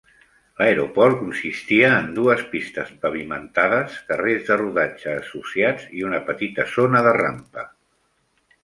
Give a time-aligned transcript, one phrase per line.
[0.59, 7.15] L'aeroport consistia en dues pistes pavimentades, carrers de rodatge associats i una petita zona de
[7.25, 7.71] rampa.